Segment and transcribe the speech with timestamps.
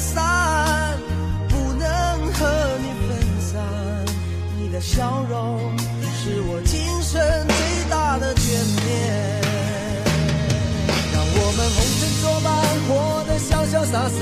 [0.00, 0.98] 散，
[1.48, 1.86] 不能
[2.32, 2.40] 和
[2.80, 3.08] 你分
[3.40, 3.52] 散。
[4.58, 5.76] 你的笑容
[6.16, 7.54] 是我今生最
[7.90, 8.42] 大的眷
[8.86, 8.88] 恋。
[11.12, 12.48] 让我们红尘作伴，
[12.88, 12.90] 活
[13.28, 14.20] 得潇潇洒洒，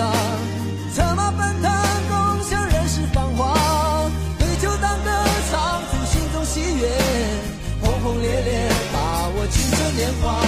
[0.95, 1.71] 策马奔腾，
[2.09, 5.09] 共享人世繁华，对酒当歌，
[5.51, 6.45] 唱出心中。
[6.49, 6.89] 喜悦
[7.83, 10.41] 轰轰烈烈，把握青春年华，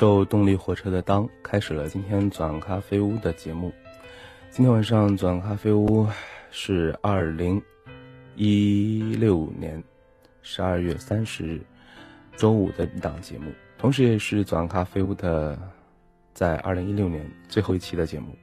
[0.00, 3.70] 受动力火车的《当》开始了今天转咖啡屋的节目。
[4.50, 6.08] 今天晚上转咖啡屋
[6.50, 7.60] 是二零
[8.34, 9.84] 一六年
[10.40, 11.60] 十二月三十日
[12.34, 15.58] 周五的一档节目，同时也是转咖啡屋的
[16.32, 18.34] 在二零一六年最后一期的节目。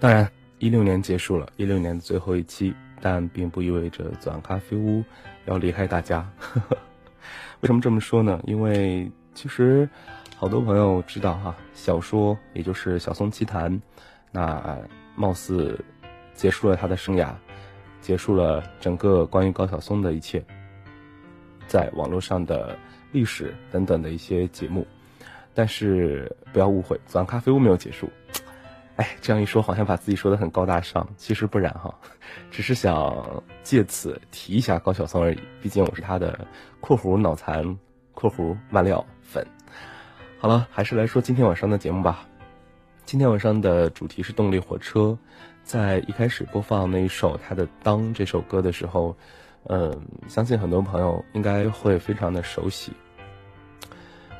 [0.00, 0.28] 当然，
[0.58, 5.04] 一六年结束了，一六年的最后一期，但并不意味着转咖啡屋
[5.44, 6.28] 要离开大家。
[7.62, 8.42] 为什么这么说呢？
[8.48, 9.88] 因为其实，
[10.36, 13.72] 好多朋友知道哈，小说也就是《小松奇谈》，
[14.30, 14.78] 那
[15.16, 15.78] 貌似
[16.34, 17.32] 结束了他的生涯，
[18.00, 20.44] 结束了整个关于高晓松的一切，
[21.66, 22.76] 在网络上的
[23.10, 24.86] 历史等等的一些节目。
[25.54, 28.08] 但是不要误会，早上咖啡屋没有结束。
[28.96, 31.94] 哎，这样一说，好像把自己说的很高大上，其实不然哈，
[32.50, 35.38] 只是想借此提一下高晓松而已。
[35.60, 36.46] 毕竟我是他的
[36.80, 37.78] （括弧脑残）。
[38.22, 39.44] 括弧慢料粉，
[40.38, 42.24] 好了，还是来说今天晚上的节目吧。
[43.04, 45.18] 今天晚上的主题是动力火车，
[45.64, 49.16] 在一开始播放那一首他的《当》这首歌的时候，
[49.64, 52.92] 嗯，相信很多朋友应该会非常的熟悉。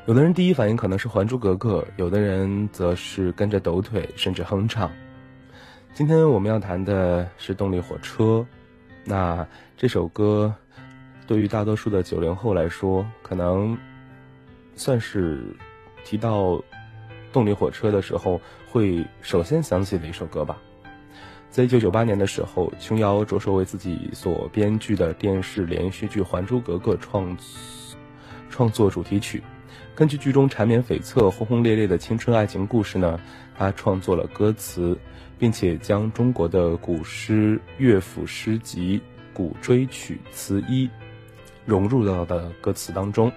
[0.05, 4.89] 有的人第一反应可能是《还珠格格》，有的人则是跟着抖腿，甚至哼唱。
[5.93, 8.45] 今天我们要谈的是动力火车，
[9.03, 9.45] 那
[9.75, 10.55] 这首歌。
[11.25, 13.77] 对于大多数的九零后来说，可能
[14.75, 15.41] 算是
[16.03, 16.61] 提到
[17.31, 20.57] 动力火车的时候，会首先想起的一首歌吧。
[21.49, 27.37] 在一九九八年的时候，琼瑶着手为自己所编剧的电视连续剧《还珠格格》创
[28.49, 29.41] 创作主题曲。
[29.95, 33.19] 根据剧中缠绵悱恻、轰轰烈烈的青春爱情故事呢，
[33.55, 34.97] 他创作了歌词，
[35.37, 38.99] 并且将中国的古诗、乐府诗集、
[39.33, 40.89] 古锥曲词一。
[41.65, 43.31] 融入到的歌词当中，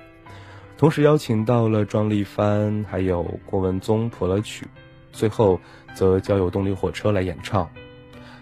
[0.77, 4.67] 同时邀请到了庄丽帆还有郭文宗谱了曲，
[5.13, 5.61] 最后
[5.95, 7.69] 则交由动力火车来演唱。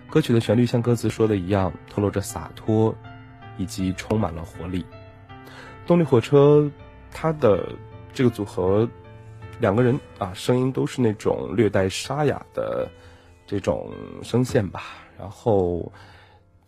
[0.08, 2.94] 歌曲的旋律像歌词说的一样，透露着洒脱，
[3.58, 4.84] 以及充满了活力。
[5.86, 6.70] 动力火车，
[7.12, 7.68] 它的
[8.12, 8.88] 这个组合，
[9.60, 12.88] 两个人啊，声音都是那种略带沙哑的
[13.46, 14.82] 这种声线吧，
[15.18, 15.92] 然后。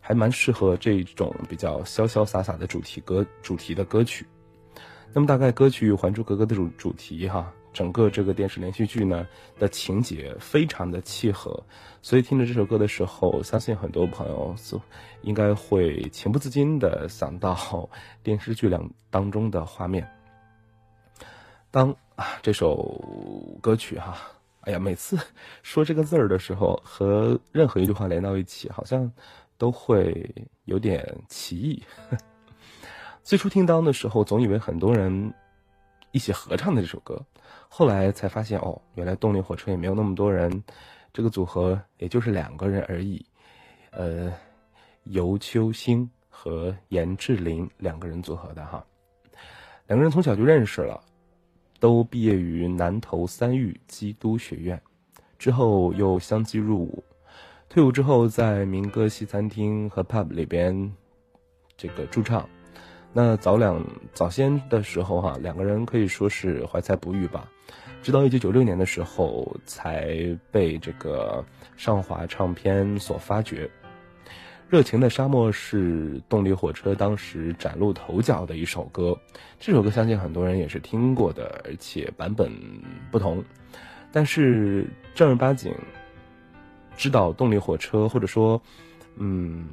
[0.06, 4.24] 还蛮适合这种比较潇潇洒洒的主题歌主题的歌曲。
[5.12, 9.26] 那么大概歌曲《还珠格格》的主主题哈，整个这个电视连续剧呢
[9.58, 11.60] 的情节非常的契合，
[12.02, 14.78] 所以听着这首歌的时候，相信很多朋友是
[15.22, 17.90] 应该会情不自禁的想到
[18.22, 20.08] 电视剧两当中的画面。
[21.72, 24.16] 当啊这首歌曲哈，
[24.60, 25.18] 哎呀，每次
[25.64, 29.10] 说这个字儿的时候，和任何一句话连到一起，好像。
[29.58, 30.34] 都会
[30.64, 31.82] 有点奇异。
[33.22, 35.32] 最初听到的时候，总以为很多人
[36.12, 37.20] 一起合唱的这首歌，
[37.68, 40.62] 后来才发现哦，原来动力火车也没有那么多人，
[41.12, 43.24] 这个组合也就是两个人而已。
[43.90, 44.32] 呃，
[45.04, 48.84] 尤秋兴和严志林两个人组合的哈。
[49.88, 51.00] 两个人从小就认识了，
[51.80, 54.80] 都毕业于南投三育基督学院，
[55.38, 57.02] 之后又相继入伍。
[57.76, 60.90] 退伍之后，在民歌西餐厅和 pub 里边
[61.76, 62.48] 这个驻唱。
[63.12, 67.46] 那早两早先的时候哈，两个人可以说是怀才不遇吧。
[68.02, 70.16] 直到一九九六年的时候，才
[70.50, 71.44] 被这个
[71.76, 73.70] 上华唱片所发掘。
[74.70, 79.14] 热情的沙漠是动力火车当时崭露头角的一首歌，
[79.60, 82.50] 这首歌相信很多人也是听过的，而且版本
[83.10, 83.44] 不同。
[84.10, 85.70] 但是正儿八经
[86.96, 88.60] 知道动力火车，或者说，
[89.16, 89.68] 嗯，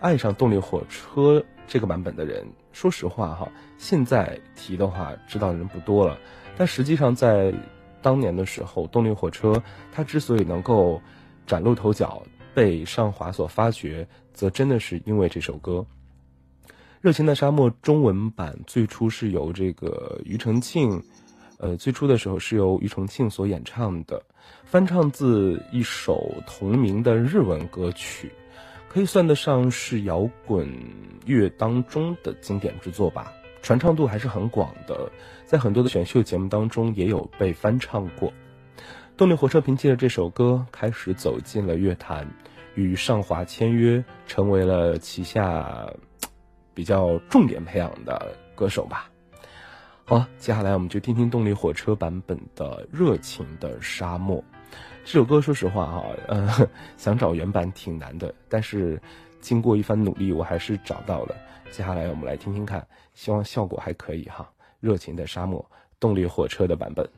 [0.00, 6.18] 爱上动力火车这个版本的人，说实话哈，现在提的话，知道的人不多了。
[6.56, 7.54] 但实际上在
[8.02, 11.00] 当年的时候，动力火车它之所以能够
[11.46, 12.22] 崭露头角。
[12.54, 15.86] 被上华所发掘，则真的是因为这首歌
[17.00, 21.02] 《热情的沙漠》中文版最初是由这个庾澄庆，
[21.56, 24.22] 呃，最初的时候是由庾澄庆所演唱的，
[24.64, 28.32] 翻唱自一首同名的日文歌曲，
[28.88, 30.66] 可以算得上是摇滚
[31.26, 33.32] 乐当中的经典之作吧，
[33.62, 35.10] 传唱度还是很广的，
[35.44, 38.32] 在很多的选秀节目当中也有被翻唱过。
[39.14, 42.26] 动力火车凭借着这首歌开始走进了乐坛，
[42.74, 45.86] 与上华签约，成为了旗下
[46.72, 49.11] 比较重点培养的歌手吧。
[50.04, 54.38] 好，接下来我们就听听动力火车版本的《热情的沙漠》
[55.04, 55.40] 这首歌。
[55.40, 56.68] 说实话哈，呃，
[56.98, 59.00] 想找原版挺难的，但是
[59.40, 61.36] 经过一番努力，我还是找到了。
[61.70, 64.46] 接下来我们来听听看，希望效果还可以哈。
[64.80, 65.64] 《热情的沙漠》
[66.00, 67.08] 动力火车的版本。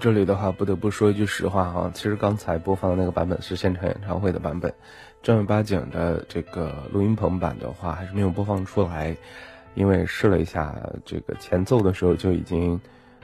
[0.00, 4.72] 这里的话，不得不说一句实话哈，其实刚才播放的那个版本是现场演唱会的版本，
[5.22, 9.14] 正儿八经的这个录音棚版的话，还是没有播放出来，
[9.74, 12.80] 因为试了一下这个前奏的时候就已经，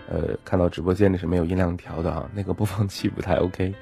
[0.06, 3.75] 呃，看到直播间里是没有音量调的啊， 那个播放器不太 OK，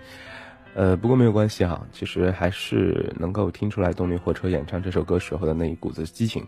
[0.75, 6.47] 呃，不过没有关系哈，其实还是能够听出来动力火车演唱这首歌时候的那一股子激情。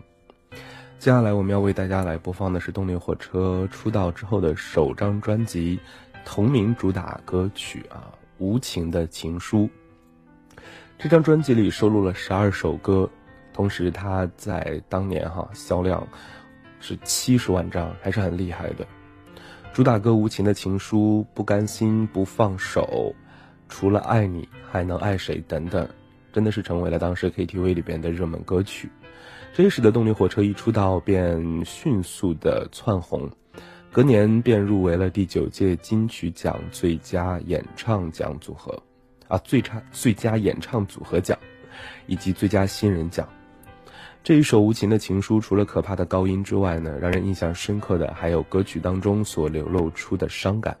[0.99, 5.79] 接下来我们要为大家来播放的是动力火车出道之后的首张专辑
[6.29, 9.59] 同名主打歌曲啊，《无情的情书》。
[10.99, 13.09] 这张专辑里收录了十二首歌，
[13.53, 16.05] 同时它在当年哈销量
[16.81, 18.85] 是七十万张，还是很厉害的。
[19.71, 23.15] 主打歌《无情的情书》，不甘心不放手，
[23.69, 25.87] 除了爱你还能爱谁等等，
[26.33, 28.91] 真的是成为了当时 KTV 里边的热门歌曲。
[29.53, 33.31] 这也使得动力火车一出道便迅速的窜红，
[33.97, 38.79] 隔年便入围了第九届金曲奖最佳演唱奖组合，
[39.27, 41.35] 啊，最差最佳演唱组合奖，
[42.05, 43.27] 以及最佳新人奖。
[44.23, 50.77] 这一首无情的情书，除了可怕的高音之外呢，让人印象深刻的还有歌曲当中所流露出的伤感。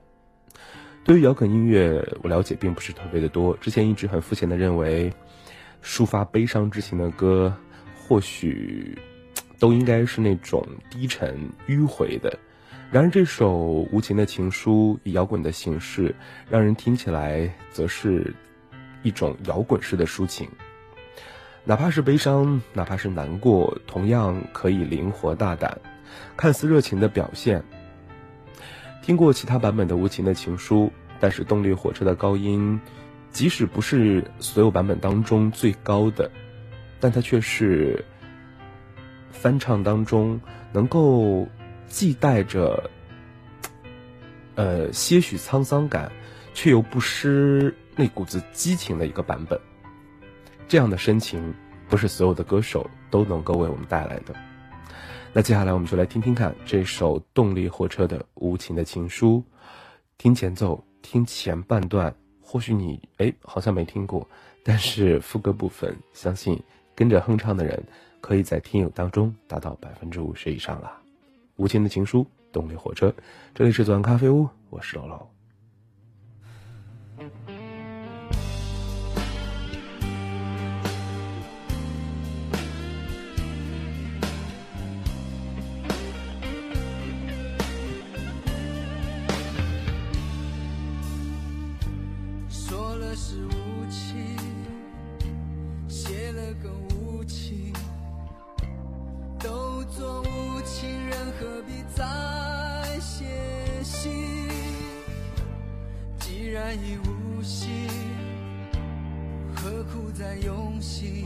[1.03, 5.11] 对于摇滚音乐，我了解并不是特别的多，之前一直很肤浅的认为，
[5.81, 7.51] 抒发悲伤之情的歌。
[8.07, 8.95] 或许
[9.57, 11.35] 都应该是那种低沉
[11.67, 12.37] 迂回的，
[12.89, 13.53] 然而这首
[13.91, 16.15] 无情的情书以摇滚的形式，
[16.49, 18.33] 让人听起来则是
[19.03, 20.49] 一种摇滚式的抒情。
[21.65, 25.77] 哪怕是悲伤，哪怕是难过，同样可以灵活大胆。
[26.37, 27.61] 看似热情的表现。
[29.01, 32.79] 听过其他版本的无情的情书，但是动力火车的高音，
[33.31, 36.31] 即使不是所有版本当中最高的。
[37.01, 38.05] 但它却是
[39.29, 40.39] 翻唱当中
[40.71, 41.47] 能够
[41.87, 42.89] 既带着
[44.55, 46.11] 呃些许沧桑感，
[46.53, 49.59] 却又不失那股子激情的一个版本。
[50.67, 51.53] 这样的深情，
[51.87, 54.35] 不是所有的歌手都能够为我们带来的。
[55.33, 59.43] 那接下来我们就来听听看这首动力火车的《无情的情书》，
[60.17, 64.27] 听前奏，听前半段，或许你哎好像没听过，
[64.63, 66.61] 但是副歌部分，相信。
[66.95, 67.83] 跟着哼唱的人，
[68.21, 70.91] 可以在听友当中达到百分之五十以上了。
[71.57, 73.13] 无情的情书，动力火车，
[73.53, 75.36] 这里是左岸咖啡屋，我是老老。
[101.39, 102.03] 何必再
[102.99, 103.25] 写
[103.83, 104.49] 信
[106.19, 107.87] 既然已无心
[109.55, 111.23] 何苦再用心？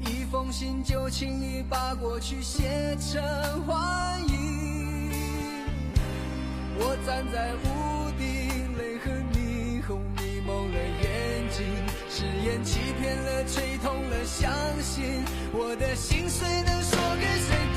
[0.00, 3.20] 一封信就轻易把过去写成
[3.64, 5.10] 幻影
[6.78, 11.66] 我站在屋顶泪和霓虹迷蒙了眼睛
[12.08, 15.24] 誓言欺骗了吹痛了相信。
[15.52, 17.75] 我的心碎能说给谁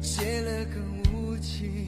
[0.00, 0.82] 写了更
[1.12, 1.86] 无情，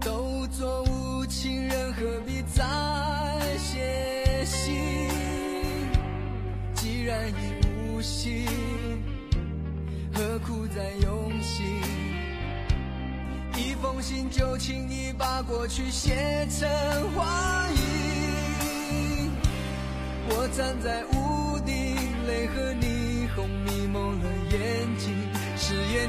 [0.00, 2.62] 都做无情人，何必再
[3.58, 5.08] 写信？
[6.74, 8.46] 既然已无心，
[10.12, 11.64] 何苦再用心。
[13.56, 16.68] 一封信就轻易把过去写成
[17.14, 19.30] 话语。
[20.28, 25.23] 我站在屋顶，泪和霓虹迷蒙了眼睛。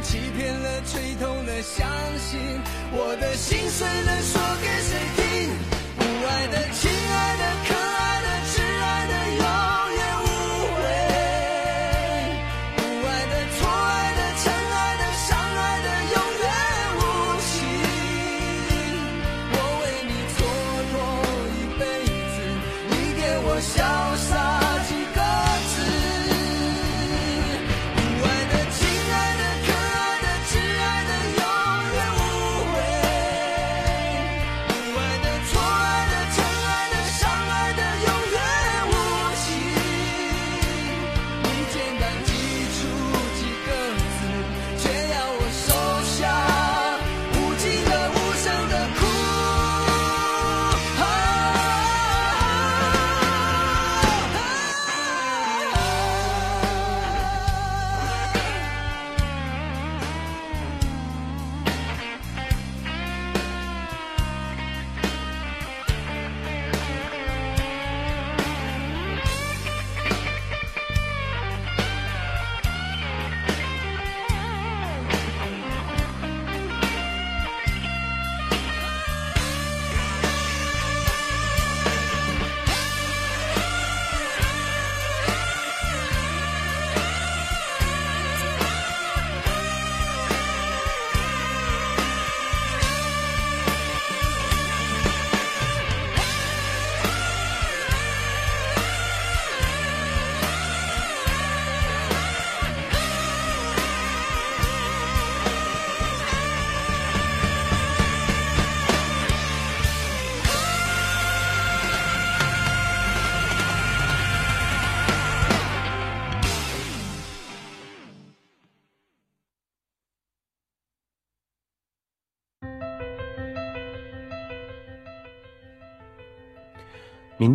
[0.02, 2.60] 欺骗了，吹痛了，相信
[2.92, 5.50] 我的心碎了，说给谁听？
[5.98, 7.70] 不爱的，亲爱的，可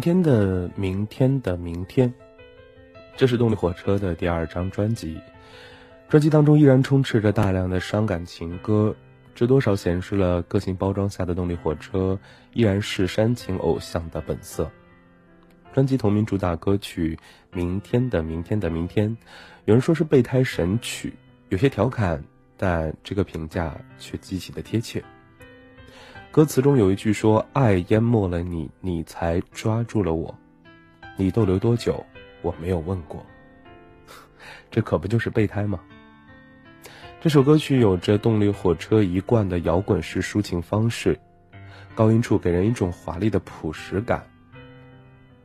[0.01, 2.13] 天的明天的明天，
[3.17, 5.21] 这是动力火车的第二张专辑。
[6.09, 8.95] 专辑当中依然充斥着大量的伤感情歌，
[9.35, 12.19] 这多少显示了个性包装下的动力火车
[12.53, 14.71] 依然是煽情偶像的本色。
[15.73, 17.17] 专辑同名主打歌曲
[17.57, 19.09] 《明天的明天的明天》，
[19.67, 21.15] 有人说是备胎神曲，
[21.49, 22.25] 有些调侃，
[22.57, 25.03] 但这个评价却极其的贴切。
[26.33, 30.33] 歌词中有一句说：“爱淹没了你，你才抓住了我。
[31.17, 32.07] 你逗留多久，
[32.41, 33.27] 我没有问过。”
[34.71, 35.81] 这可不就是备胎吗？
[37.21, 41.19] 这首歌曲有着动力火车一贯的摇滚式抒情方式，
[41.97, 44.25] 高音处给人一种华丽的朴实感。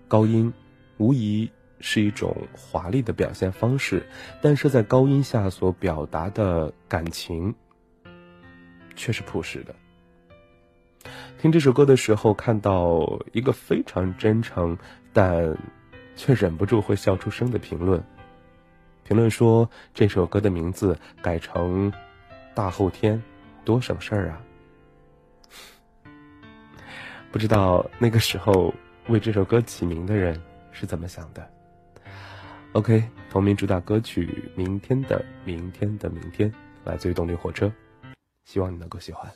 [0.08, 0.54] 高音
[0.98, 4.06] 无疑是一种华丽的表现方式，
[4.40, 7.56] 但是在高音下所表达的感情
[8.96, 9.76] 却是朴实的。
[11.46, 14.76] 听这首歌的时候，看到一个非常真诚，
[15.14, 15.56] 但
[16.16, 18.04] 却忍不住会笑出声的评论。
[19.04, 21.94] 评论说这首歌的名字改成
[22.56, 23.22] “大后天”，
[23.64, 24.42] 多省事儿啊！
[27.32, 28.74] 不知道那个时候
[29.08, 31.48] 为这首歌起名的人是怎么想的。
[32.72, 34.26] OK，同名主打歌曲
[34.58, 36.52] 《明天的明天的明天》
[36.84, 37.72] 来自于动力火车，
[38.46, 39.32] 希望你能够喜欢。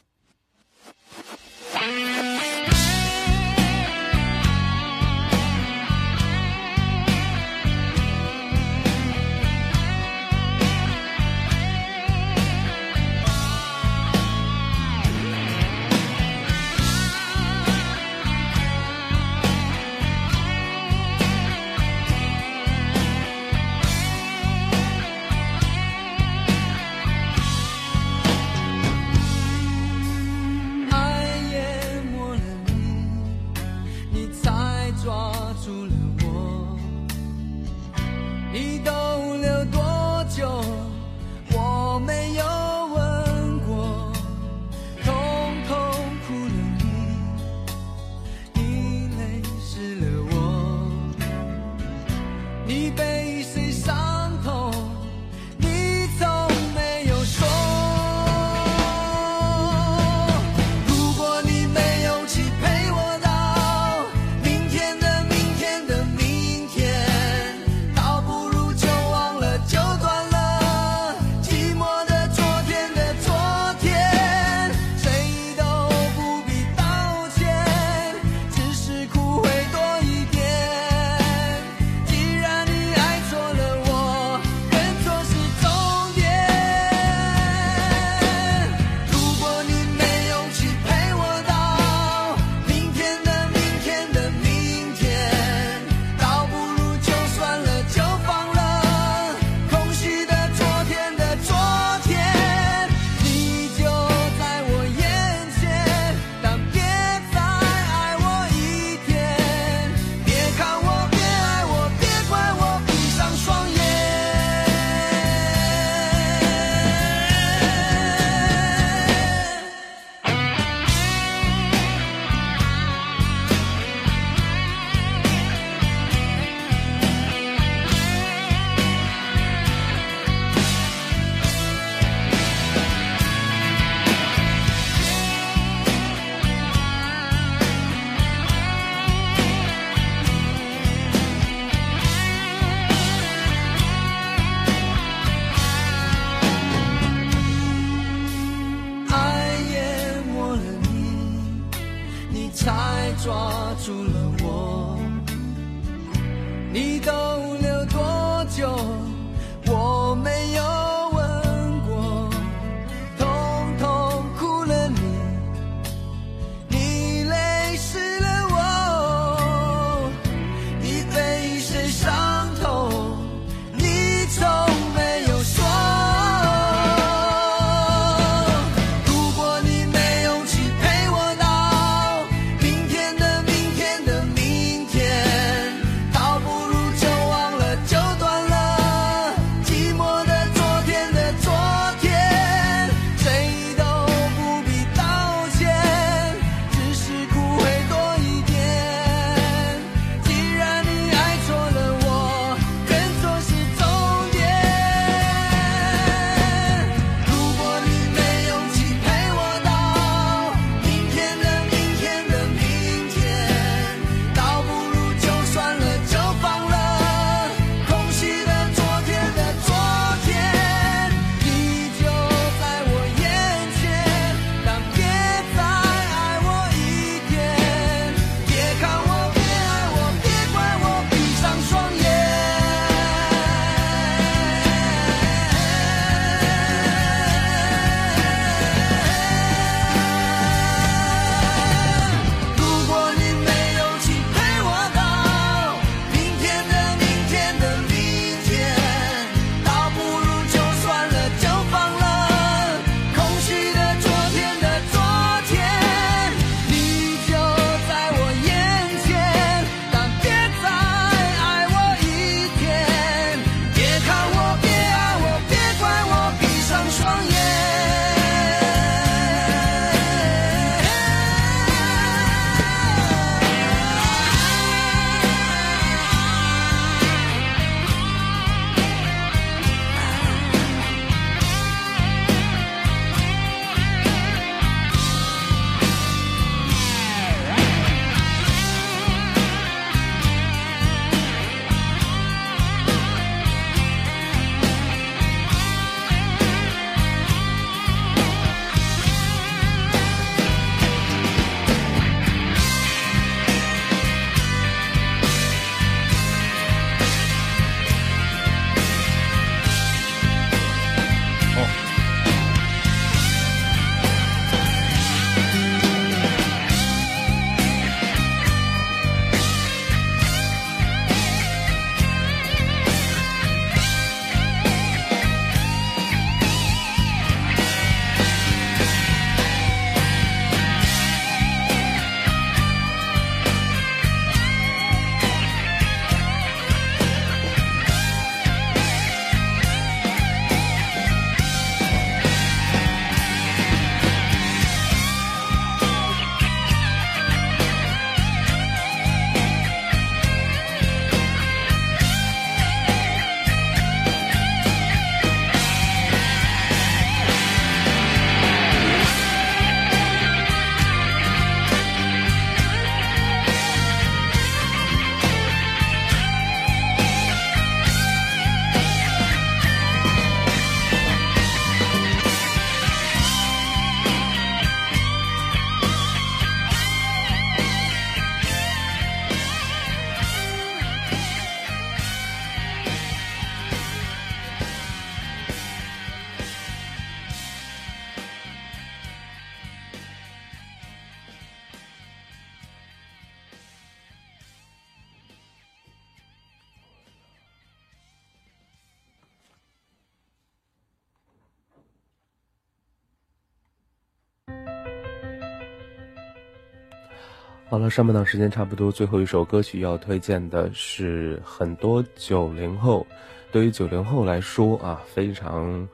[407.89, 413.05] 上半档时间差不多，最后一首歌曲要推荐的是很多九零后，
[413.51, 415.87] 对于九零后来说啊，非常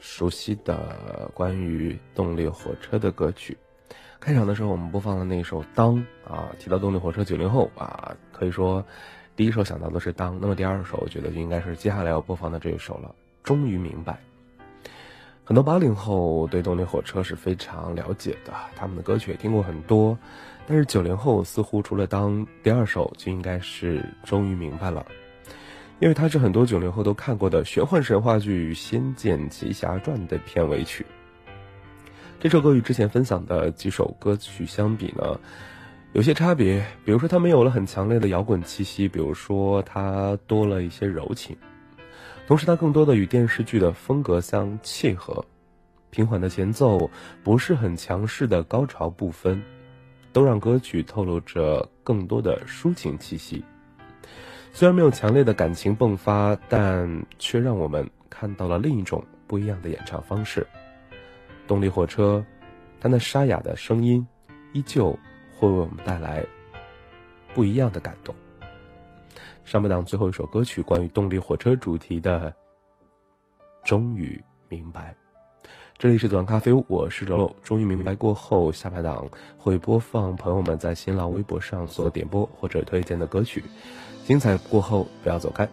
[0.00, 3.56] 熟悉的关于动力火车的歌曲。
[4.18, 5.96] 开场的时候我们播放了那首《当》
[6.28, 8.84] 啊，提到动力火车，九零后啊，可以说
[9.36, 13.08] 第一首想到的是《当》，那么第二首我觉得就应该是接下来要播放的这一首了，
[13.44, 14.12] 《终于明白》。
[15.44, 20.18] 很多八零后对动力火车是非常了解的，他们的歌曲也听过很多。
[20.68, 25.06] 但是九零后似乎除了当第二首，就应该是终于明白了，
[25.98, 31.06] 因为它是很多九零后都看过的玄幻神话剧《仙剑奇侠传》的片尾曲。
[32.38, 35.40] 这首歌与之前分享的几首歌曲相比呢，
[36.12, 36.84] 有些差别。
[37.02, 41.56] 比如说，它没有了很强烈的摇滚气息；比如说，它多了一些柔情。
[42.46, 45.42] 同时，它更多的与电视剧的风格相契合，
[46.10, 47.10] 平缓的前奏，
[47.42, 49.62] 不是很强势的高潮部分，
[50.32, 53.64] 都让歌曲透露着更多的抒情气息。
[54.72, 60.66] 虽然没有强烈的感情迸发，但却让我们看到了另一种不一样的演唱方式。
[61.66, 62.44] 动力火车，
[63.00, 64.24] 它那沙哑的声音，
[64.72, 65.18] 依旧
[65.56, 66.44] 会为我们带来
[67.54, 68.34] 不一样的感动。
[69.64, 72.54] 上半档最后一首歌曲，关于动力火车主题的，
[73.84, 75.14] 终于明白。
[75.98, 77.56] 这里是短咖啡屋，我是柔柔。
[77.64, 83.64] 终于明白过后，下排档会播放朋友们在新浪微博上所点播或者推荐的歌曲。
[84.24, 85.68] 精彩过后，不要走开。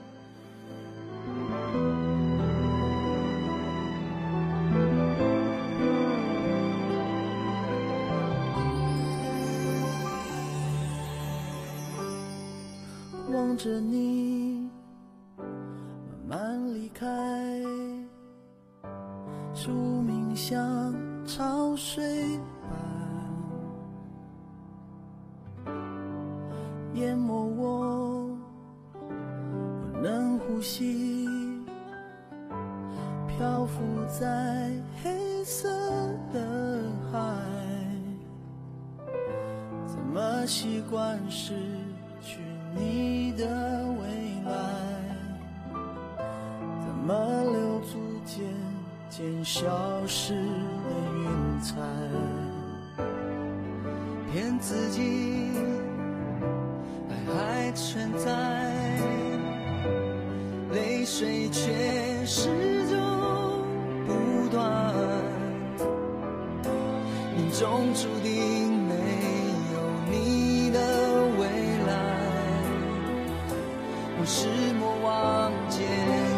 [74.28, 75.80] 是魔王，渐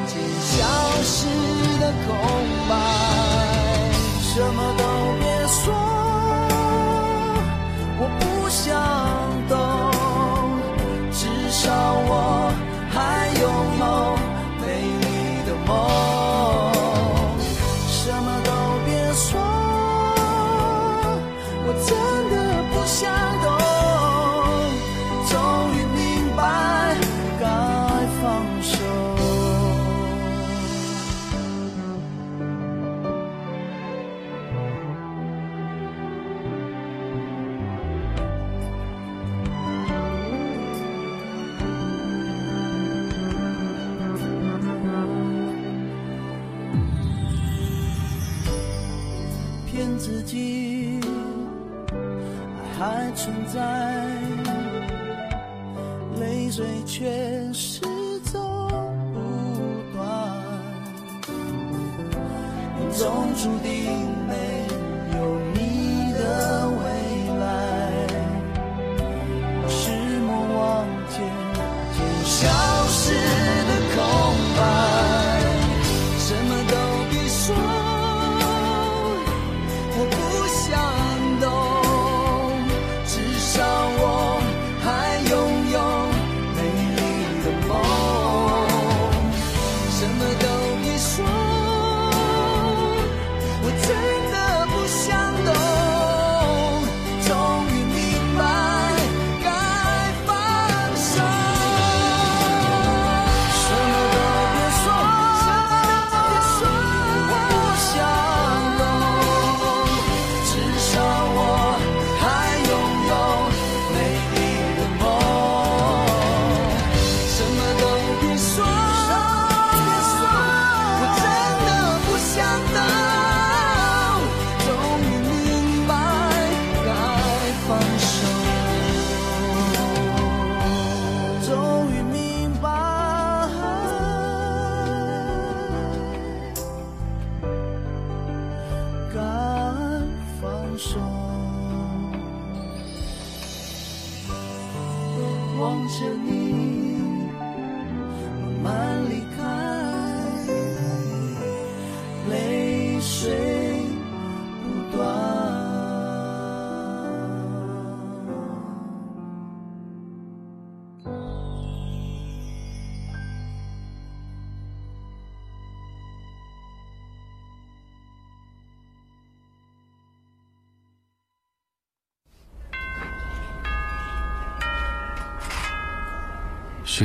[0.07, 0.55] 渐消
[1.03, 1.25] 失
[1.79, 2.07] 的空
[2.67, 2.71] 白，
[4.21, 4.83] 什么都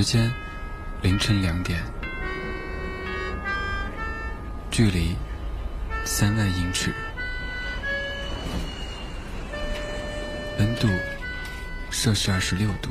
[0.03, 0.28] 时间
[1.00, 1.80] 凌晨两点，
[4.68, 5.14] 距离
[6.05, 6.92] 三万英尺，
[10.59, 10.88] 温度
[11.88, 12.90] 摄氏二十六度。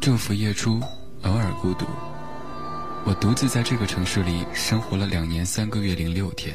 [0.00, 0.80] 昼伏夜出，
[1.24, 1.86] 偶尔孤独。
[3.04, 6.54] 我独自在这个城市里生活了两年三个月零六天。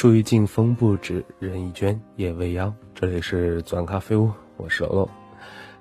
[0.00, 2.74] 树欲静，风不止，人已倦，夜未央。
[2.94, 5.10] 这里是钻咖啡屋，我是楼楼。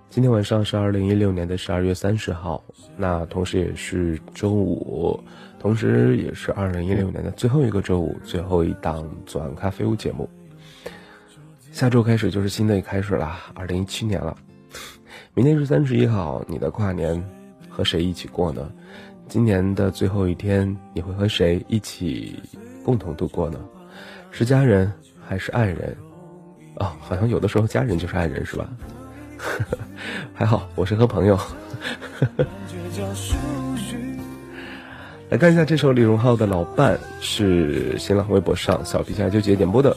[0.10, 2.62] 今天晚上是二零一六年的十二月三十号，
[2.98, 5.18] 那同时也是周五，
[5.58, 10.30] 同时也是二零一六年的最后一个周五，最后一档左岸咖啡屋节目。
[11.72, 14.36] 下周开始就是新的一开始了，二零一七年了。
[15.34, 17.24] 明天是三十一号，你的跨年
[17.70, 18.70] 和谁一起过呢？
[19.30, 22.38] 今年的最后一天，你会和谁一起
[22.84, 23.58] 共同度过呢？
[24.32, 24.92] 是家人
[25.28, 25.96] 还是爱人？
[26.76, 28.70] 哦，好像有的时候家人就是爱人，是吧？
[30.34, 31.38] 还好，我是和朋友。
[35.30, 39.96] 来看一下这首李荣浩的老伴，是新浪微博上小皮下纠结点播的。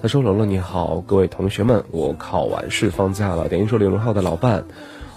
[0.00, 4.64] 他说：“龙龙你好，各位同学们，我考完试放假了，点一首李荣浩的老伴。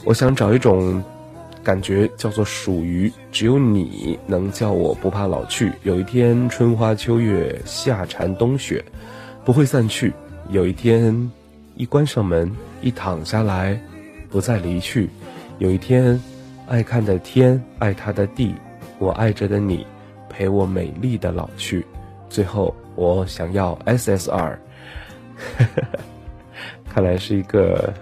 [0.05, 1.03] 我想找一种
[1.63, 5.71] 感觉，叫做属于只有你能叫我不怕老去。
[5.83, 8.83] 有一天春花秋月，夏蝉冬雪，
[9.43, 10.13] 不会散去。
[10.49, 11.31] 有一天。”
[11.79, 12.51] 一关上门，
[12.81, 13.79] 一躺下来，
[14.31, 15.07] 不再离去。
[15.59, 16.19] 有一天，
[16.67, 18.55] 爱看的天，爱他的地，
[18.97, 19.85] 我爱着的你，
[20.27, 21.85] 陪我美丽的老去。
[22.31, 24.57] 最后，我想要 SSR。
[26.89, 27.93] 看来是一个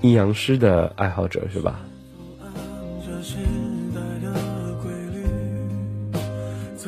[0.00, 1.78] 阴阳师的爱好者，是吧？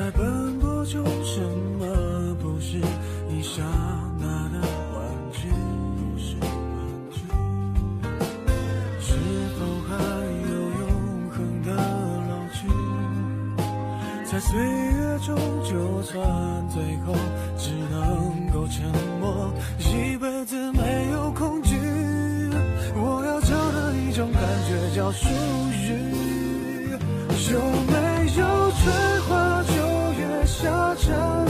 [0.01, 1.43] 在奔波中，什
[1.79, 2.79] 么不是
[3.29, 3.61] 一刹
[4.19, 5.47] 那的幻觉？
[8.99, 9.13] 是
[9.59, 9.93] 否还
[10.49, 10.89] 有永
[11.29, 11.69] 恒的
[12.31, 12.59] 老去？
[14.25, 16.17] 在岁月中，就算
[16.71, 17.13] 最后
[17.59, 18.91] 只能够沉
[19.21, 21.77] 默，一辈子没有恐惧。
[22.95, 25.29] 我要找的一种感觉，叫属
[25.75, 26.09] 于。
[27.53, 27.93] 有没
[28.39, 29.20] 有？
[31.01, 31.50] 夏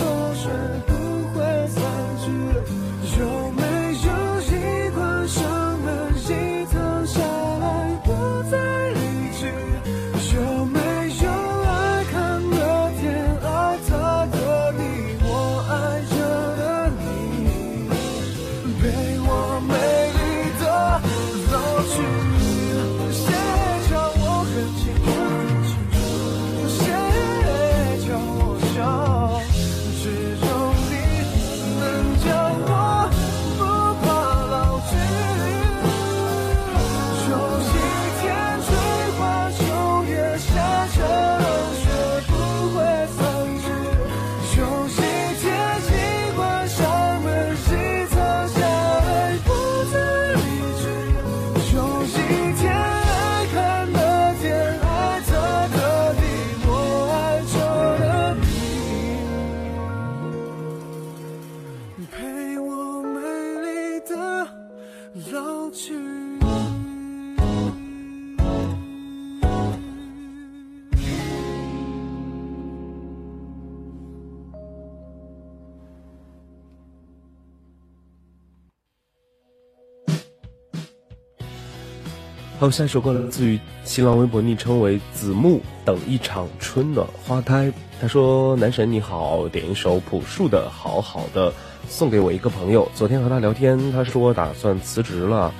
[82.58, 91.52] 好下一首歌来自于新浪微博昵称为子木等一场春暖花开他说男神你好点一首朴树的好好的
[91.90, 92.88] 送给我一个朋友。
[92.94, 95.52] 昨天和他聊天，他说打算辞职了，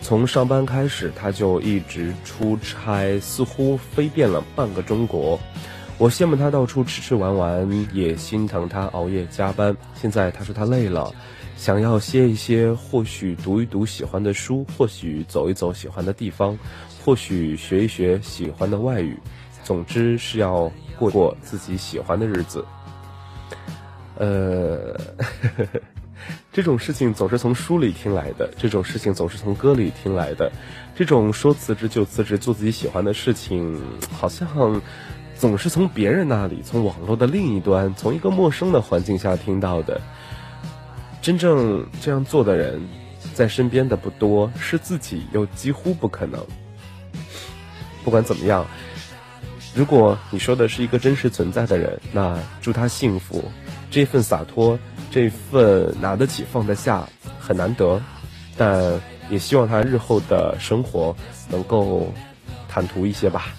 [0.00, 5.38] 从上班开始他就一直出差，似乎飞遍了半个中国。
[5.98, 9.76] 我羡慕他到处吃吃玩玩，也心疼他熬夜加班。
[9.94, 11.12] 现在他说他累了。”
[11.56, 16.58] 想要歇一歇，或许读一读喜欢的书，或许走一走喜欢的地方，
[17.04, 19.16] 或许学一学喜欢的外语，
[19.62, 22.64] 总之是要过过自己喜欢的日子。
[24.16, 24.98] 呃，
[26.52, 30.50] 这种事情总是从书里听来的，这种事情总是从歌里听来的，
[30.94, 33.80] 这种说辞职就辞职做自己喜欢的事情，
[34.12, 34.80] 好像
[35.36, 40.00] 总是从别人那里，从网络的另一端，从一个陌生的环境下听到的。
[41.20, 42.86] 真正这样做的人，
[43.32, 46.46] 在身边的不多，是自己又几乎不可能。
[48.04, 48.66] 不管怎么样，
[49.74, 53.50] 如果你说的是一个真实存在的人，那祝他幸福。
[53.94, 54.76] 这份洒脱，
[55.08, 58.02] 这份拿得起放得下，很难得，
[58.56, 61.14] 但也希望他日后的生活
[61.48, 62.12] 能够
[62.68, 63.54] 坦途一些吧。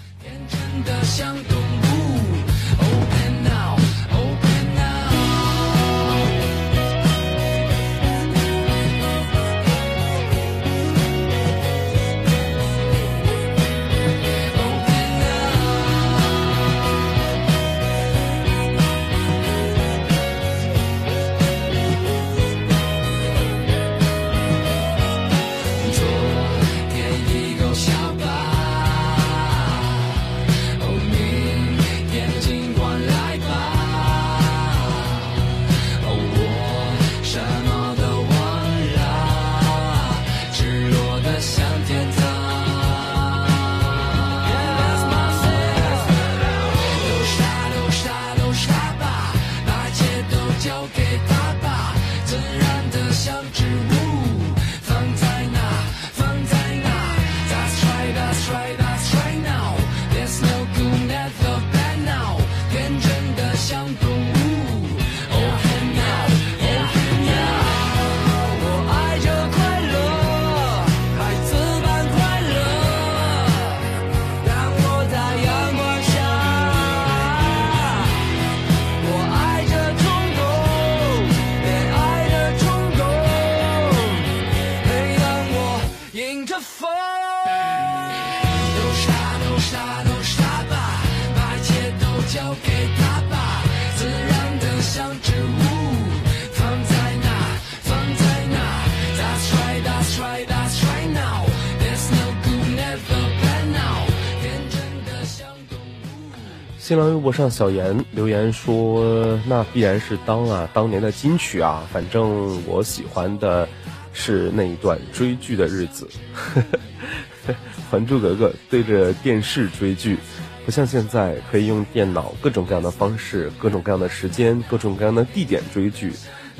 [106.86, 113.68] 新浪微博上小严留言说：“那必然是当啊，当年的金曲啊，反正我喜欢的
[114.12, 116.08] 是那一段追剧的日子，
[117.90, 120.16] 《还珠格格》对着电视追剧，
[120.64, 126.12] 不像现在可以用电脑各种各样的方式、各种各样的时间、各种各样的地点追剧。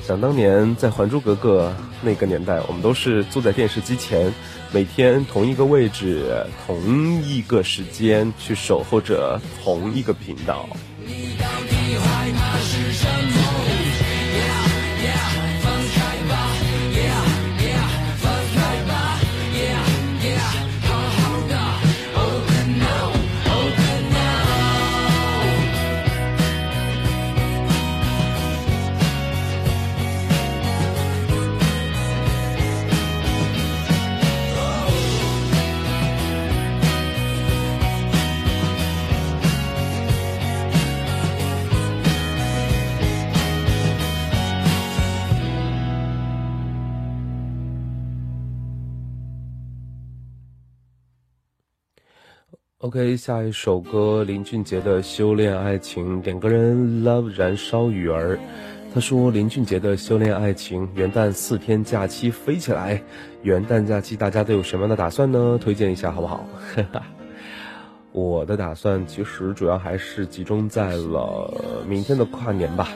[0.02, 1.72] 想当年在《还珠格格》
[2.02, 4.32] 那个年代，我们都是坐在电视机前。”
[4.72, 10.68] 每天同一个位置，同一个时间去守候着同一个频道。
[11.04, 13.45] 你到底害怕是什么
[52.96, 58.38] OK，下一首歌林俊杰的《修炼爱情》，点歌人 Love 燃烧雨儿，
[58.94, 63.02] 他说林俊杰的《修炼爱情》，元旦四天假期飞起来，
[63.42, 65.58] 元旦假期大家都有什么样的打算呢？
[65.60, 66.46] 推荐一下好不好？
[68.12, 72.88] 我的打算其实主要还是集中在了明天的跨年吧，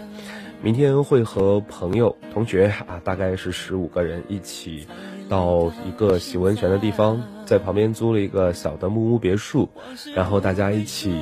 [0.63, 4.87] 明天会和朋友、同学啊，大概是十五个人一起。
[5.29, 9.69] 到一个洗温泉的地方，在旁边租了一个小的木屋别墅，
[10.15, 11.13] 然后大家一起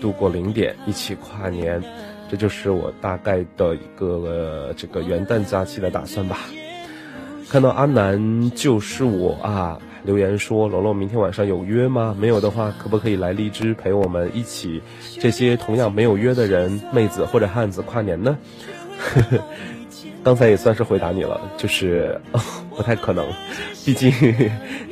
[0.00, 1.78] 度过零点，一起跨年，
[2.30, 6.38] 这就是我大概的一个这个元旦假期的打算吧。
[7.50, 12.16] 看到阿南就是我啊，留言说：“龙龙明天晚上有约吗？
[12.18, 14.80] 没有的话，可不可以来荔枝陪我们一起
[15.20, 18.38] 这些同样没有约的人，妹子或者汉子跨年呢？”
[20.24, 22.20] 刚才也算是回答你了，就是
[22.76, 23.26] 不太可能，
[23.84, 24.12] 毕竟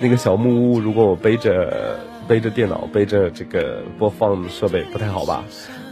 [0.01, 5.45] 那个小木屋，如果我背着背着电脑背着这个播放设备不太好吧？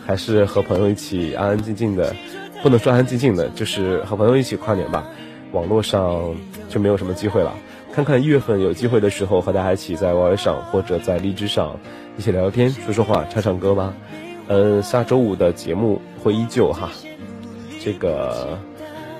[0.05, 2.15] 还是和朋友一起安安静静的，
[2.63, 5.07] 不能说安安静静的，就是和朋友一起跨年吧。
[5.53, 6.35] 网络上
[6.69, 7.55] 就没有什么机会了，
[7.93, 11.79] 看看一月份有机会的时候和大家一起在 Y Y 上或者在荔枝上
[12.17, 13.95] 一起聊聊天、说说话、唱唱歌吧。
[14.49, 16.91] 嗯，下周五的节目会依旧哈，
[17.81, 18.59] 这个。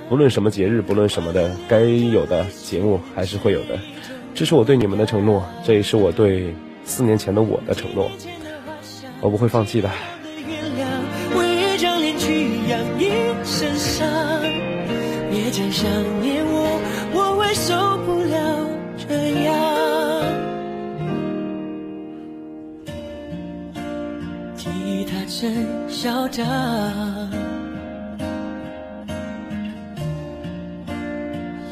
[0.09, 3.79] 不论什么节日，不论什么的，该有的节目还是会有的。
[4.35, 6.55] 这是我对你们的承诺，这也是我对
[6.85, 8.11] 四年前的我的承诺。
[9.21, 9.91] 我不会放弃的。
[15.31, 15.91] 别再想
[16.21, 16.81] 念我，
[17.15, 17.75] 我会受
[18.07, 19.07] 不了这
[19.45, 19.49] 样。
[24.57, 27.48] 吉他真嚣张。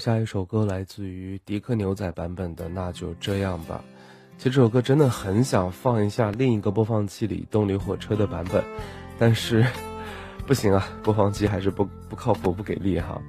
[0.00, 3.84] 下一首歌来自于迪克牛仔版本的，那就这样吧。
[4.38, 8.64] 其实这首歌真的很想放一下另一个播放器里动力火车的版本，
[9.18, 9.64] 但是
[10.48, 13.20] 不行啊，播放器还是不不靠谱，不给力哈。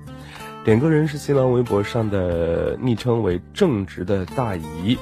[0.63, 4.97] 点歌人是新浪微博上的昵称为正直的大姨，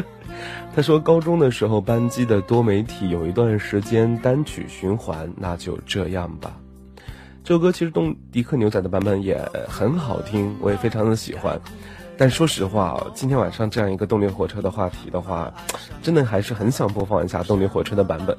[0.74, 6.58] 他说高中的时候班级的多媒体有一段时间单曲循环，那就这样吧。
[7.44, 9.38] 这首歌其实动迪克牛仔的版本也
[9.68, 11.60] 很好听，我也非常的喜欢。
[12.16, 15.52] 但说实话，今天晚上这样一个动力火车的话题的话，
[16.02, 18.34] 真的还是很想播放一下动力火车的版本。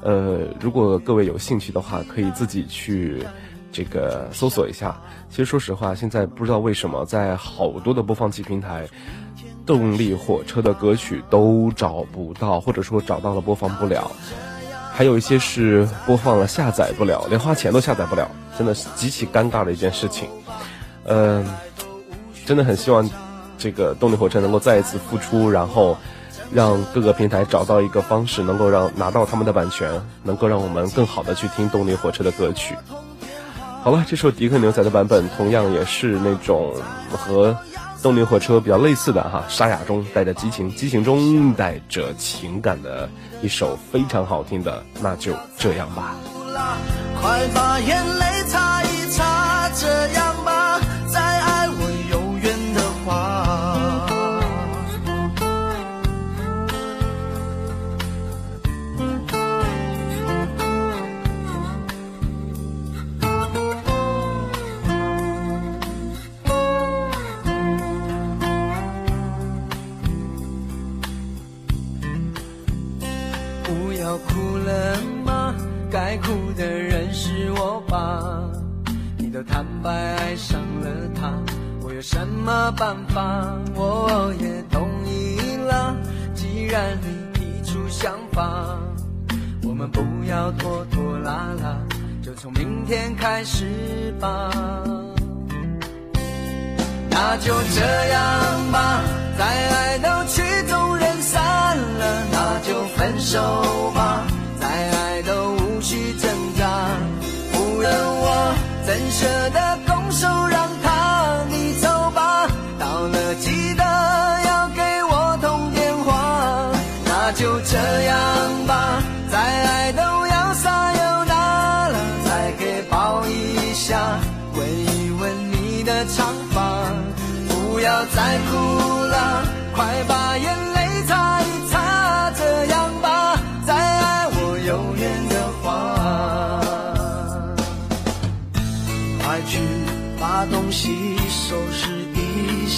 [0.00, 3.22] 呃，如果各位有兴趣的话，可以自己去
[3.70, 4.98] 这个搜索一下。
[5.28, 8.88] 其实说实话，现在不知道为什么在好多的播放器平台，
[9.66, 14.10] 动力火车的歌曲都找不到，或者说找到了播放不了。
[14.96, 20.26] 还有一些是播放了下载不了，连花钱都下载不了，真的是极其尴尬的一件事情。
[21.04, 21.46] 嗯，
[22.46, 23.06] 真的很希望
[23.58, 25.98] 这个动力火车能够再一次复出，然后
[26.50, 32.74] 让各个平台找到一个方式，能够让拿到他们的版权，能够让我们更好的去听动力火车的歌曲。
[33.82, 36.74] 好了，这首迪克牛仔的版本同样也是那种
[37.12, 37.54] 和。
[38.06, 43.10] 动力火车比较类似的哈，沙哑中带着激情，激情中带着情感的
[43.42, 46.14] 一首非常好听的，那就这样吧。
[47.20, 50.25] 快把眼泪擦一擦，这样
[79.82, 81.32] 白爱上了他，
[81.82, 85.96] 我有什么办法我也同意了。
[86.34, 88.78] 既然你提出想法，
[89.62, 91.76] 我们不要拖拖拉拉，
[92.22, 94.50] 就从明天开始吧。
[97.10, 99.00] 那就这样吧，
[99.38, 103.92] 再爱都曲终人散了，那就分手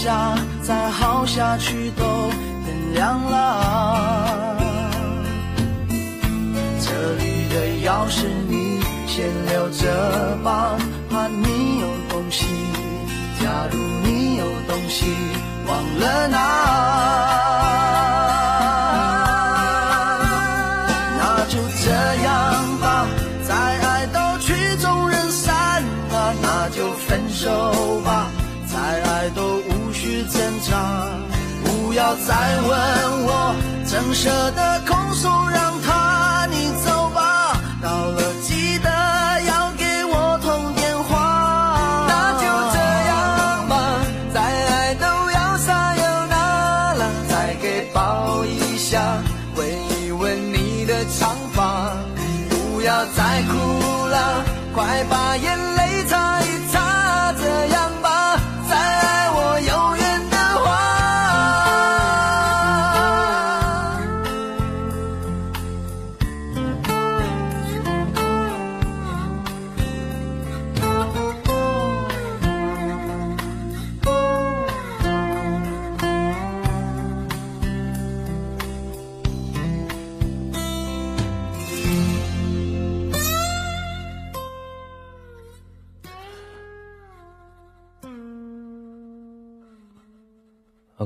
[0.09, 2.30] 下，再耗下去都
[2.64, 4.56] 天亮了。
[6.80, 6.88] 这
[7.20, 7.54] 里的
[7.86, 10.78] 钥匙你先留着吧，
[11.11, 12.46] 怕你有东西。
[13.38, 15.04] 假如你有东西
[15.66, 16.38] 忘了拿，
[32.09, 32.70] 要再问
[33.26, 33.54] 我，
[33.84, 35.78] 怎舍得空诉让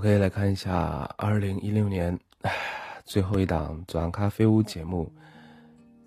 [0.02, 2.18] OK，来看一下二零一六年
[3.04, 5.08] 最后一档左岸咖啡屋节目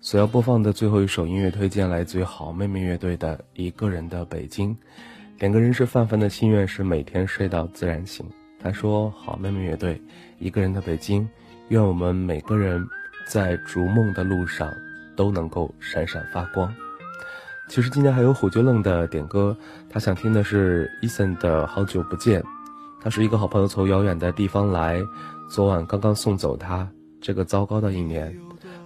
[0.02, 4.74] 所要播放的最后一首音乐推荐，来自于好妹妹乐队的《一个人的北京》。
[5.38, 8.26] 两个人是范范的心愿是每天睡到自然醒。
[8.62, 9.94] 他说：“好妹妹乐队，
[10.38, 11.22] 《一个人的北京》，
[11.68, 12.86] 愿我们每个人
[13.26, 14.70] 在逐梦的路上
[15.16, 16.70] 都能够闪闪发光。”
[17.66, 19.56] 其实今天还有虎就愣的点歌，
[19.88, 22.42] 他想听的是 Eason 的《好久不见》。
[23.06, 25.00] 他是一个好朋友从遥远的地方来，
[25.48, 26.90] 昨晚刚刚送走他。
[27.20, 28.36] 这个糟糕的一年，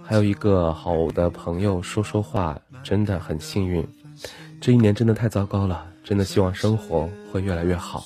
[0.03, 3.83] 还有一个好的朋友说说话，真的很幸运。
[4.61, 8.05] 这一年真的太糟糕了，真的希望生活会越来越好。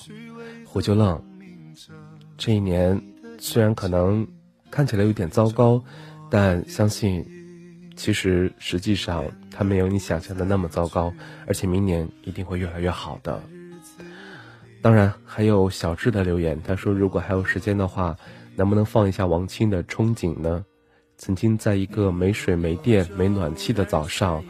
[0.65, 1.21] 胡就愣，
[2.39, 3.03] 这一年
[3.41, 4.25] 虽然可能
[4.71, 5.83] 看起来有点糟糕，
[6.31, 7.27] 但相信
[7.97, 11.13] 其实实际上它没有你想象的那么糟糕，
[11.45, 13.43] 而且明年一定会越来越好的。
[14.85, 18.15] 当然，还有小智的留言，他说：“如果还有时间的话，
[18.55, 20.63] 能不能放一下王青的《憧憬》呢？
[21.17, 24.45] 曾经在一个没水、没电、没暖气的早上，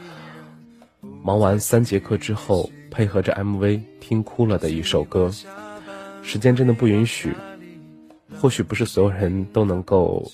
[1.23, 5.31] 忙完三节课之后，配合着 MV 听哭了的一首歌。
[6.21, 7.33] 时间真的不允许，
[8.41, 10.29] 或许不是所有人都能够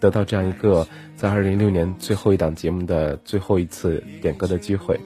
[0.00, 4.98] 得到这样一个在二零一六年最后一档节目的最后一次点歌的机会，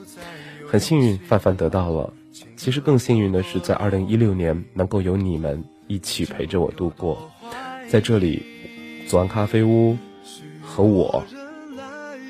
[0.67, 2.11] 很幸运范范得到了。
[2.57, 7.31] 其实更幸运的是，在二零一六年能够有你们一起陪着我度过。
[7.89, 8.43] 在这里，
[9.07, 9.97] 左岸咖啡屋
[10.61, 11.25] 和我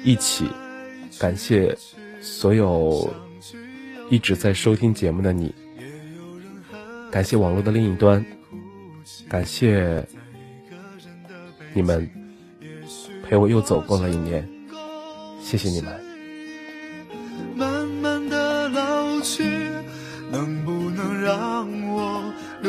[0.05, 0.47] 一起
[1.19, 1.77] 感谢
[2.21, 3.11] 所有
[4.11, 5.55] 一直在收听节目的你，
[7.11, 8.25] 感谢网络的另一端，
[9.29, 10.07] 感谢
[11.73, 12.09] 你们
[13.25, 14.47] 陪我又走过了一年，
[15.41, 16.07] 谢谢你们。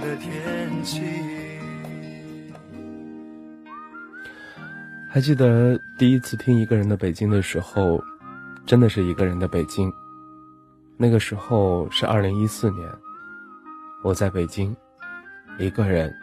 [0.00, 1.02] 的天气。
[5.10, 8.02] 还记得第一次听一个人的北京的时候，
[8.64, 9.92] 真的是一个人的北京。
[10.96, 12.88] 那个时候是二零一四年，
[14.02, 14.74] 我在北京，
[15.58, 16.14] 一个人。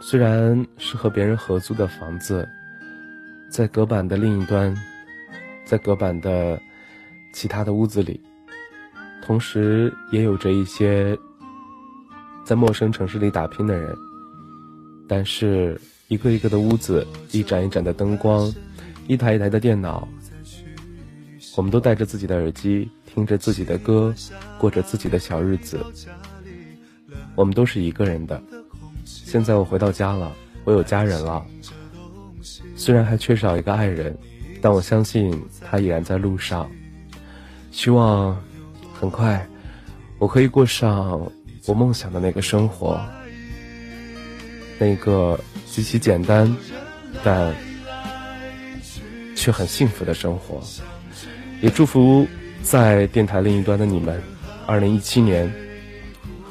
[0.00, 2.48] 虽然是和别人合租的房子，
[3.50, 4.74] 在隔板的另一端，
[5.64, 6.58] 在隔板的
[7.34, 8.18] 其他的屋子里，
[9.22, 11.16] 同时也有着一些
[12.50, 13.96] 在陌生城市里打拼的人，
[15.06, 18.52] 但是一个一个的屋子，一盏一盏的灯光，
[19.06, 20.08] 一台一台的电脑，
[21.56, 24.12] 我们都带着自己的耳机，听着自己的歌，
[24.58, 25.78] 过着自己的小日子。
[27.36, 28.42] 我们都是一个人的。
[29.04, 30.32] 现在我回到家了，
[30.64, 31.46] 我有家人了。
[32.74, 34.18] 虽然还缺少一个爱人，
[34.60, 36.68] 但我相信他已然在路上。
[37.70, 38.36] 希望
[38.92, 39.48] 很快，
[40.18, 41.30] 我可以过上
[41.66, 43.00] 我梦想的那个生活，
[44.78, 46.56] 那个极其简单，
[47.22, 47.54] 但
[49.36, 50.62] 却很幸福的生活。
[51.60, 52.26] 也祝福
[52.62, 54.20] 在电台另一端的你们，
[54.66, 55.52] 二零一七年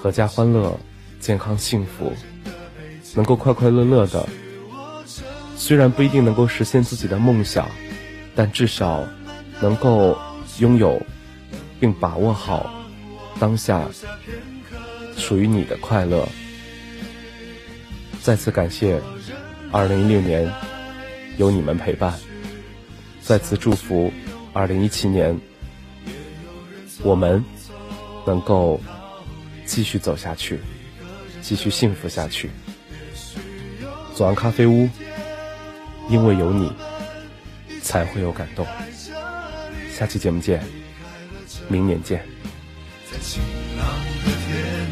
[0.02, 0.78] 阖家欢乐，
[1.20, 2.14] 健康幸福。
[3.16, 4.30] 能够快快乐乐的，
[5.58, 7.68] 虽然不一定能够实现自己的梦想，
[8.36, 9.04] 但至少
[9.60, 10.16] 能够
[10.60, 11.02] 拥有
[11.80, 12.72] 并把握好
[13.40, 13.90] 当下
[15.20, 16.28] 属于你的快乐。
[18.22, 19.00] 再次感谢
[19.72, 20.52] 二零一六年
[21.38, 22.18] 有你们陪伴，
[23.22, 24.12] 再次祝福
[24.54, 25.40] 二零一七年
[27.04, 27.44] 我们
[28.26, 28.82] 能够
[29.66, 30.60] 继续走下去，
[31.42, 32.50] 继续幸福下去。
[34.16, 34.90] 左岸咖啡屋，
[36.10, 36.72] 因为有你，
[37.82, 38.66] 才会有感动。
[39.96, 40.64] 下期节目见，
[41.68, 42.26] 明年见。
[43.12, 43.42] 在晴
[43.78, 43.88] 朗
[44.24, 44.79] 的天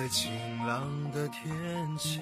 [0.00, 0.32] 在晴
[0.66, 0.82] 朗
[1.12, 1.44] 的天
[1.98, 2.20] 气。